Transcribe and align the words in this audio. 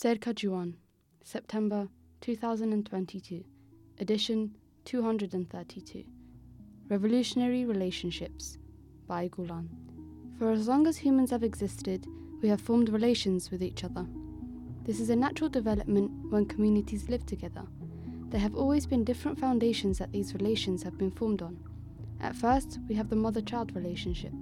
Serka 0.00 0.32
Juan, 0.32 0.76
September 1.24 1.88
2022, 2.20 3.42
edition 3.98 4.54
232. 4.84 6.04
Revolutionary 6.88 7.64
Relationships 7.64 8.58
by 9.08 9.26
Gulan. 9.26 9.66
For 10.38 10.52
as 10.52 10.68
long 10.68 10.86
as 10.86 10.98
humans 10.98 11.32
have 11.32 11.42
existed, 11.42 12.06
we 12.40 12.48
have 12.48 12.60
formed 12.60 12.90
relations 12.90 13.50
with 13.50 13.60
each 13.60 13.82
other. 13.82 14.06
This 14.84 15.00
is 15.00 15.10
a 15.10 15.16
natural 15.16 15.50
development 15.50 16.12
when 16.30 16.46
communities 16.46 17.08
live 17.08 17.26
together. 17.26 17.64
There 18.28 18.38
have 18.38 18.54
always 18.54 18.86
been 18.86 19.02
different 19.02 19.40
foundations 19.40 19.98
that 19.98 20.12
these 20.12 20.32
relations 20.32 20.84
have 20.84 20.96
been 20.96 21.10
formed 21.10 21.42
on. 21.42 21.58
At 22.20 22.36
first, 22.36 22.78
we 22.88 22.94
have 22.94 23.08
the 23.08 23.16
mother 23.16 23.40
child 23.40 23.74
relationship. 23.74 24.32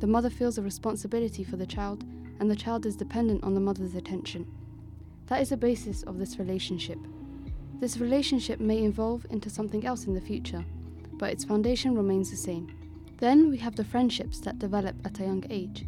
The 0.00 0.06
mother 0.06 0.30
feels 0.30 0.56
a 0.56 0.62
responsibility 0.62 1.44
for 1.44 1.58
the 1.58 1.66
child, 1.66 2.04
and 2.40 2.50
the 2.50 2.56
child 2.56 2.86
is 2.86 2.96
dependent 2.96 3.44
on 3.44 3.52
the 3.52 3.60
mother's 3.60 3.96
attention. 3.96 4.46
That 5.26 5.40
is 5.40 5.48
the 5.48 5.56
basis 5.56 6.02
of 6.02 6.18
this 6.18 6.38
relationship. 6.38 6.98
This 7.80 7.98
relationship 7.98 8.60
may 8.60 8.84
evolve 8.84 9.26
into 9.30 9.50
something 9.50 9.86
else 9.86 10.04
in 10.04 10.14
the 10.14 10.20
future, 10.20 10.64
but 11.14 11.30
its 11.32 11.44
foundation 11.44 11.94
remains 11.94 12.30
the 12.30 12.36
same. 12.36 12.70
Then 13.18 13.50
we 13.50 13.56
have 13.58 13.76
the 13.76 13.84
friendships 13.84 14.40
that 14.40 14.58
develop 14.58 14.96
at 15.04 15.20
a 15.20 15.24
young 15.24 15.44
age. 15.50 15.86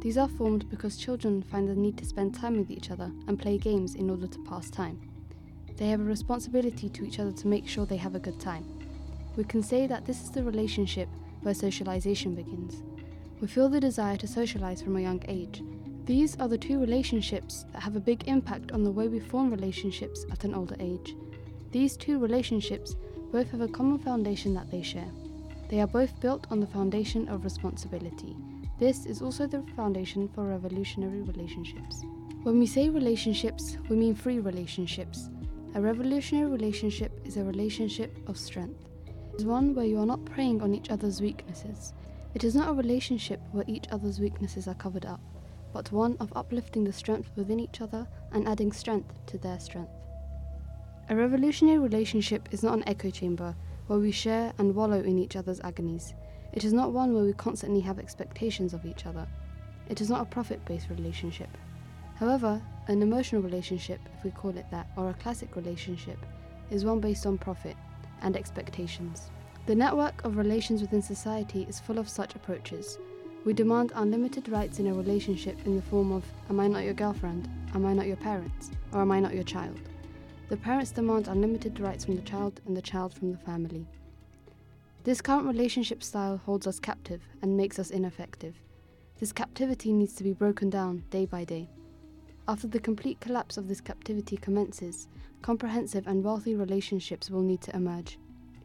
These 0.00 0.18
are 0.18 0.28
formed 0.28 0.68
because 0.68 0.98
children 0.98 1.42
find 1.42 1.66
the 1.66 1.74
need 1.74 1.96
to 1.98 2.04
spend 2.04 2.34
time 2.34 2.58
with 2.58 2.70
each 2.70 2.90
other 2.90 3.10
and 3.26 3.38
play 3.38 3.56
games 3.56 3.94
in 3.94 4.10
order 4.10 4.26
to 4.26 4.44
pass 4.44 4.68
time. 4.68 5.00
They 5.76 5.88
have 5.88 6.00
a 6.00 6.04
responsibility 6.04 6.88
to 6.90 7.04
each 7.04 7.18
other 7.18 7.32
to 7.32 7.48
make 7.48 7.66
sure 7.66 7.86
they 7.86 7.96
have 7.96 8.14
a 8.14 8.20
good 8.20 8.38
time. 8.38 8.64
We 9.36 9.44
can 9.44 9.62
say 9.62 9.86
that 9.86 10.04
this 10.04 10.22
is 10.22 10.30
the 10.30 10.44
relationship 10.44 11.08
where 11.42 11.54
socialization 11.54 12.34
begins. 12.34 12.82
We 13.40 13.48
feel 13.48 13.68
the 13.68 13.80
desire 13.80 14.16
to 14.18 14.28
socialize 14.28 14.82
from 14.82 14.96
a 14.96 15.00
young 15.00 15.22
age, 15.26 15.62
these 16.06 16.38
are 16.38 16.48
the 16.48 16.58
two 16.58 16.78
relationships 16.78 17.64
that 17.72 17.82
have 17.82 17.96
a 17.96 18.00
big 18.00 18.28
impact 18.28 18.72
on 18.72 18.84
the 18.84 18.90
way 18.90 19.08
we 19.08 19.20
form 19.20 19.50
relationships 19.50 20.26
at 20.30 20.44
an 20.44 20.54
older 20.54 20.76
age. 20.78 21.16
These 21.72 21.96
two 21.96 22.18
relationships 22.18 22.94
both 23.32 23.50
have 23.52 23.62
a 23.62 23.68
common 23.68 23.98
foundation 23.98 24.52
that 24.52 24.70
they 24.70 24.82
share. 24.82 25.10
They 25.70 25.80
are 25.80 25.86
both 25.86 26.20
built 26.20 26.46
on 26.50 26.60
the 26.60 26.66
foundation 26.66 27.26
of 27.30 27.42
responsibility. 27.42 28.36
This 28.78 29.06
is 29.06 29.22
also 29.22 29.46
the 29.46 29.62
foundation 29.76 30.28
for 30.28 30.44
revolutionary 30.44 31.22
relationships. 31.22 32.02
When 32.42 32.58
we 32.58 32.66
say 32.66 32.90
relationships, 32.90 33.78
we 33.88 33.96
mean 33.96 34.14
free 34.14 34.40
relationships. 34.40 35.30
A 35.74 35.80
revolutionary 35.80 36.50
relationship 36.50 37.18
is 37.24 37.38
a 37.38 37.44
relationship 37.44 38.18
of 38.28 38.36
strength. 38.36 38.90
It 39.06 39.40
is 39.40 39.46
one 39.46 39.74
where 39.74 39.86
you 39.86 39.98
are 39.98 40.06
not 40.06 40.26
preying 40.26 40.60
on 40.60 40.74
each 40.74 40.90
other's 40.90 41.22
weaknesses. 41.22 41.94
It 42.34 42.44
is 42.44 42.54
not 42.54 42.68
a 42.68 42.74
relationship 42.74 43.40
where 43.52 43.64
each 43.66 43.86
other's 43.90 44.20
weaknesses 44.20 44.68
are 44.68 44.74
covered 44.74 45.06
up 45.06 45.20
but 45.74 45.90
one 45.90 46.16
of 46.20 46.32
uplifting 46.36 46.84
the 46.84 46.92
strength 46.92 47.30
within 47.34 47.58
each 47.58 47.80
other 47.80 48.06
and 48.30 48.48
adding 48.48 48.70
strength 48.70 49.12
to 49.26 49.36
their 49.36 49.58
strength. 49.58 49.90
A 51.10 51.16
revolutionary 51.16 51.80
relationship 51.80 52.48
is 52.52 52.62
not 52.62 52.74
an 52.74 52.88
echo 52.88 53.10
chamber 53.10 53.54
where 53.88 53.98
we 53.98 54.12
share 54.12 54.52
and 54.58 54.74
wallow 54.74 55.00
in 55.00 55.18
each 55.18 55.34
other's 55.34 55.60
agonies. 55.60 56.14
It 56.52 56.64
is 56.64 56.72
not 56.72 56.92
one 56.92 57.12
where 57.12 57.24
we 57.24 57.32
constantly 57.32 57.80
have 57.80 57.98
expectations 57.98 58.72
of 58.72 58.86
each 58.86 59.04
other. 59.04 59.26
It 59.88 60.00
is 60.00 60.08
not 60.08 60.22
a 60.22 60.30
profit 60.30 60.64
based 60.64 60.88
relationship. 60.88 61.50
However, 62.14 62.62
an 62.86 63.02
emotional 63.02 63.42
relationship, 63.42 63.98
if 64.16 64.24
we 64.24 64.30
call 64.30 64.56
it 64.56 64.66
that, 64.70 64.86
or 64.96 65.10
a 65.10 65.14
classic 65.14 65.56
relationship, 65.56 66.18
is 66.70 66.84
one 66.84 67.00
based 67.00 67.26
on 67.26 67.36
profit 67.36 67.76
and 68.22 68.36
expectations. 68.36 69.30
The 69.66 69.74
network 69.74 70.24
of 70.24 70.36
relations 70.36 70.82
within 70.82 71.02
society 71.02 71.66
is 71.68 71.80
full 71.80 71.98
of 71.98 72.08
such 72.08 72.36
approaches, 72.36 72.98
we 73.44 73.52
demand 73.52 73.92
unlimited 73.94 74.48
rights 74.48 74.78
in 74.78 74.86
a 74.86 74.94
relationship 74.94 75.58
in 75.66 75.76
the 75.76 75.82
form 75.82 76.12
of 76.12 76.24
Am 76.48 76.58
I 76.60 76.66
not 76.66 76.84
your 76.84 76.94
girlfriend? 76.94 77.46
Am 77.74 77.84
I 77.84 77.92
not 77.92 78.06
your 78.06 78.16
parents? 78.16 78.70
Or 78.92 79.02
am 79.02 79.10
I 79.10 79.20
not 79.20 79.34
your 79.34 79.44
child? 79.44 79.78
The 80.48 80.56
parents 80.56 80.92
demand 80.92 81.28
unlimited 81.28 81.78
rights 81.78 82.06
from 82.06 82.16
the 82.16 82.22
child 82.22 82.62
and 82.66 82.74
the 82.74 82.82
child 82.82 83.12
from 83.12 83.32
the 83.32 83.38
family. 83.38 83.86
This 85.02 85.20
current 85.20 85.46
relationship 85.46 86.02
style 86.02 86.38
holds 86.38 86.66
us 86.66 86.80
captive 86.80 87.20
and 87.42 87.54
makes 87.54 87.78
us 87.78 87.90
ineffective. 87.90 88.54
This 89.20 89.32
captivity 89.32 89.92
needs 89.92 90.14
to 90.14 90.24
be 90.24 90.32
broken 90.32 90.70
down 90.70 91.04
day 91.10 91.26
by 91.26 91.44
day. 91.44 91.68
After 92.48 92.66
the 92.66 92.80
complete 92.80 93.20
collapse 93.20 93.58
of 93.58 93.68
this 93.68 93.80
captivity 93.80 94.38
commences, 94.38 95.08
comprehensive 95.42 96.06
and 96.06 96.24
wealthy 96.24 96.54
relationships 96.54 97.28
will 97.28 97.42
need 97.42 97.60
to 97.62 97.76
emerge. 97.76 98.18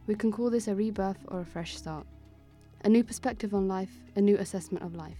We 0.07 0.15
can 0.15 0.31
call 0.31 0.49
this 0.49 0.69
a 0.69 0.75
rebirth 0.75 1.25
or 1.27 1.41
a 1.41 1.45
fresh 1.45 1.75
start 1.75 2.07
a 2.81 2.89
new 2.89 3.03
perspective 3.03 3.53
on 3.53 3.67
life, 3.67 4.01
a 4.15 4.21
new 4.21 4.37
assessment 4.37 4.83
of 4.83 4.95
life. 4.95 5.17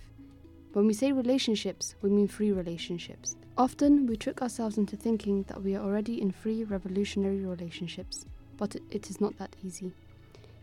When 0.73 0.87
we 0.87 0.93
say 0.93 1.11
relationships, 1.11 1.95
we 2.01 2.09
mean 2.09 2.27
free 2.27 2.51
relationships. 2.51 3.35
Often, 3.57 4.07
we 4.07 4.15
trick 4.15 4.41
ourselves 4.41 4.77
into 4.77 4.95
thinking 4.95 5.43
that 5.47 5.61
we 5.61 5.75
are 5.75 5.83
already 5.83 6.21
in 6.21 6.31
free 6.31 6.63
revolutionary 6.63 7.43
relationships, 7.45 8.25
but 8.55 8.75
it 8.91 9.09
is 9.09 9.19
not 9.19 9.37
that 9.37 9.55
easy. 9.63 9.91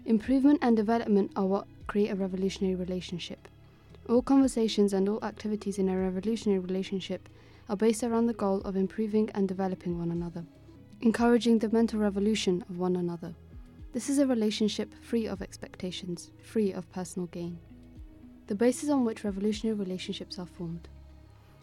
Improvement 0.06 0.60
and 0.62 0.76
development 0.76 1.32
are 1.36 1.44
what 1.44 1.66
create 1.86 2.10
a 2.10 2.14
revolutionary 2.14 2.76
relationship. 2.76 3.48
All 4.08 4.22
conversations 4.22 4.92
and 4.92 5.08
all 5.08 5.22
activities 5.22 5.78
in 5.78 5.88
a 5.88 5.98
revolutionary 5.98 6.60
relationship 6.60 7.28
are 7.68 7.76
based 7.76 8.04
around 8.04 8.26
the 8.26 8.32
goal 8.32 8.60
of 8.62 8.76
improving 8.76 9.28
and 9.34 9.48
developing 9.48 9.98
one 9.98 10.12
another, 10.12 10.44
encouraging 11.00 11.58
the 11.58 11.68
mental 11.68 11.98
revolution 11.98 12.64
of 12.70 12.78
one 12.78 12.96
another. 12.96 13.34
This 13.96 14.10
is 14.10 14.18
a 14.18 14.26
relationship 14.26 14.92
free 15.02 15.26
of 15.26 15.40
expectations, 15.40 16.30
free 16.42 16.70
of 16.70 16.92
personal 16.92 17.28
gain. 17.28 17.58
The 18.46 18.54
basis 18.54 18.90
on 18.90 19.06
which 19.06 19.24
revolutionary 19.24 19.78
relationships 19.78 20.38
are 20.38 20.44
formed. 20.44 20.90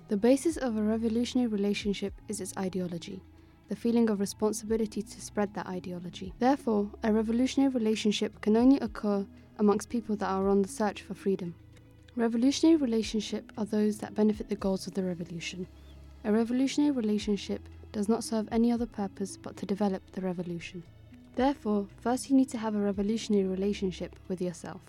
The 0.08 0.18
basis 0.18 0.58
of 0.58 0.76
a 0.76 0.82
revolutionary 0.82 1.46
relationship 1.48 2.12
is 2.28 2.42
its 2.42 2.58
ideology, 2.58 3.22
the 3.70 3.76
feeling 3.76 4.10
of 4.10 4.20
responsibility 4.20 5.04
to 5.04 5.22
spread 5.22 5.54
that 5.54 5.68
ideology. 5.68 6.34
Therefore, 6.40 6.90
a 7.04 7.14
revolutionary 7.14 7.72
relationship 7.72 8.42
can 8.42 8.58
only 8.58 8.80
occur 8.80 9.28
amongst 9.60 9.90
people 9.90 10.16
that 10.16 10.32
are 10.32 10.50
on 10.50 10.64
the 10.64 10.68
search 10.68 11.04
for 11.04 11.14
freedom. 11.14 11.54
Revolutionary 12.16 12.78
relationships 12.78 13.54
are 13.60 13.66
those 13.66 14.00
that 14.00 14.16
benefit 14.16 14.50
the 14.50 14.56
goals 14.56 14.88
of 14.88 14.96
the 14.96 15.04
revolution. 15.04 15.68
A 16.24 16.32
revolutionary 16.32 16.94
relationship 16.94 17.70
does 17.92 18.10
not 18.10 18.24
serve 18.24 18.50
any 18.52 18.72
other 18.72 18.88
purpose 18.88 19.38
but 19.38 19.56
to 19.58 19.68
develop 19.68 20.02
the 20.14 20.22
revolution. 20.22 20.82
Therefore, 21.36 21.88
first 22.02 22.30
you 22.30 22.36
need 22.36 22.50
to 22.50 22.60
have 22.60 22.76
a 22.76 22.80
revolutionary 22.80 23.46
relationship 23.46 24.16
with 24.28 24.40
yourself. 24.40 24.82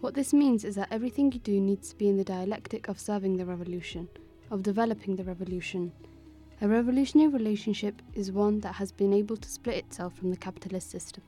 What 0.00 0.14
this 0.14 0.32
means 0.32 0.64
is 0.64 0.74
that 0.76 0.88
everything 0.90 1.30
you 1.30 1.40
do 1.40 1.60
needs 1.60 1.90
to 1.90 1.96
be 1.96 2.08
in 2.08 2.16
the 2.16 2.24
dialectic 2.24 2.88
of 2.88 2.98
serving 2.98 3.36
the 3.36 3.44
revolution, 3.44 4.08
of 4.50 4.62
developing 4.62 5.14
the 5.14 5.24
revolution. 5.24 5.92
A 6.62 6.68
revolutionary 6.68 7.30
relationship 7.30 8.00
is 8.14 8.32
one 8.32 8.60
that 8.60 8.74
has 8.74 8.92
been 8.92 9.12
able 9.12 9.36
to 9.36 9.48
split 9.48 9.76
itself 9.76 10.16
from 10.16 10.30
the 10.30 10.36
capitalist 10.36 10.90
system. 10.90 11.22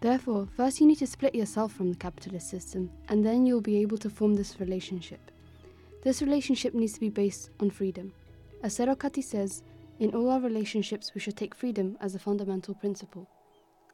Therefore, 0.00 0.48
first 0.56 0.80
you 0.80 0.86
need 0.86 0.98
to 0.98 1.06
split 1.06 1.34
yourself 1.34 1.72
from 1.72 1.90
the 1.90 1.98
capitalist 1.98 2.50
system, 2.50 2.90
and 3.08 3.24
then 3.24 3.46
you'll 3.46 3.60
be 3.60 3.80
able 3.82 3.98
to 3.98 4.10
form 4.10 4.34
this 4.34 4.58
relationship. 4.58 5.30
This 6.02 6.22
relationship 6.22 6.74
needs 6.74 6.94
to 6.94 7.00
be 7.00 7.10
based 7.10 7.50
on 7.60 7.70
freedom. 7.70 8.12
As 8.62 8.76
Serokati 8.76 9.22
says, 9.22 9.62
in 9.98 10.14
all 10.14 10.30
our 10.30 10.40
relationships, 10.40 11.12
we 11.14 11.20
should 11.20 11.36
take 11.36 11.54
freedom 11.54 11.96
as 12.00 12.14
a 12.14 12.18
fundamental 12.18 12.74
principle. 12.74 13.28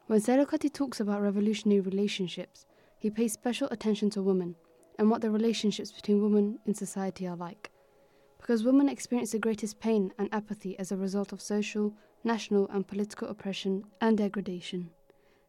When 0.07 0.21
Serokati 0.21 0.71
talks 0.71 1.01
about 1.01 1.21
revolutionary 1.21 1.81
relationships, 1.81 2.65
he 2.97 3.09
pays 3.09 3.33
special 3.33 3.67
attention 3.71 4.09
to 4.11 4.21
women 4.23 4.55
and 4.97 5.11
what 5.11 5.19
the 5.19 5.29
relationships 5.29 5.91
between 5.91 6.23
women 6.23 6.59
in 6.65 6.73
society 6.73 7.27
are 7.27 7.35
like. 7.35 7.71
Because 8.39 8.63
women 8.63 8.87
experience 8.87 9.31
the 9.31 9.39
greatest 9.39 9.81
pain 9.81 10.13
and 10.17 10.29
apathy 10.31 10.79
as 10.79 10.93
a 10.93 10.97
result 10.97 11.33
of 11.33 11.41
social, 11.41 11.93
national, 12.23 12.69
and 12.69 12.87
political 12.87 13.27
oppression 13.27 13.83
and 13.99 14.17
degradation. 14.17 14.91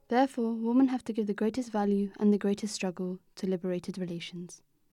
Therefore, 0.09 0.53
women 0.55 0.89
have 0.89 1.05
to 1.05 1.13
give 1.13 1.29
the 1.29 1.35
greatest 1.35 1.71
value 1.71 2.11
and 2.19 2.33
the 2.33 2.39
greatest 2.39 2.75
struggle 2.75 3.21
to 3.37 3.47
liberated 3.47 3.97
relations. 3.97 4.63